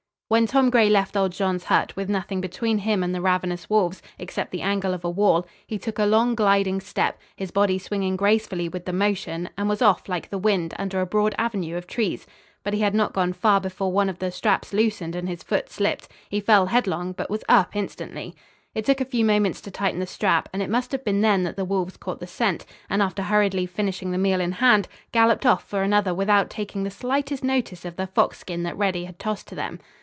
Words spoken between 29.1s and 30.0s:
tossed to them.